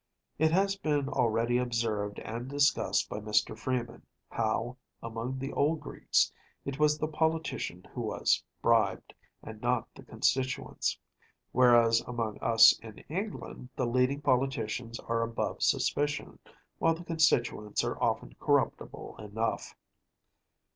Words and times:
It 0.39 0.49
has 0.51 0.75
been 0.75 1.09
already 1.09 1.59
observed 1.59 2.17
and 2.21 2.47
discussed 2.49 3.07
by 3.07 3.19
Mr. 3.19 3.55
Freeman, 3.55 4.01
how, 4.31 4.77
among 5.03 5.37
the 5.37 5.53
old 5.53 5.79
Greeks, 5.81 6.31
it 6.65 6.79
was 6.79 6.97
the 6.97 7.07
politician 7.07 7.85
who 7.93 8.01
was 8.01 8.43
bribed, 8.63 9.13
and 9.43 9.61
not 9.61 9.87
the 9.93 10.01
constituents; 10.01 10.97
whereas 11.51 12.01
among 12.07 12.39
us 12.39 12.75
in 12.79 12.97
England 13.09 13.69
the 13.75 13.85
leading 13.85 14.21
politicians 14.21 14.99
are 15.01 15.21
above 15.21 15.61
suspicion, 15.61 16.39
while 16.79 16.95
the 16.95 17.05
constituents 17.05 17.83
are 17.83 18.01
often 18.01 18.33
corruptible 18.39 19.15
enough. 19.19 19.75